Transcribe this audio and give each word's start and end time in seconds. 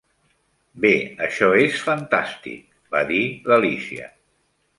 "Bé, 0.85 0.93
això 1.27 1.49
és 1.65 1.83
fantàstic!" 1.89 2.65
va 2.97 3.05
dir 3.13 3.21
l'Alícia. 3.53 4.11